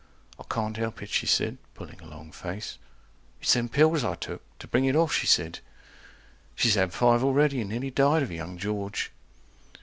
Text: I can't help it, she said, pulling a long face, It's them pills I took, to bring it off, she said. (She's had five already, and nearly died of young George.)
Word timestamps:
I 0.39 0.43
can't 0.49 0.77
help 0.77 1.03
it, 1.03 1.09
she 1.11 1.27
said, 1.27 1.59
pulling 1.75 2.01
a 2.01 2.07
long 2.07 2.31
face, 2.31 2.79
It's 3.39 3.53
them 3.53 3.69
pills 3.69 4.03
I 4.03 4.15
took, 4.15 4.41
to 4.57 4.67
bring 4.67 4.85
it 4.85 4.95
off, 4.95 5.13
she 5.13 5.27
said. 5.27 5.59
(She's 6.55 6.73
had 6.73 6.91
five 6.91 7.23
already, 7.23 7.61
and 7.61 7.69
nearly 7.69 7.91
died 7.91 8.23
of 8.23 8.31
young 8.31 8.57
George.) 8.57 9.11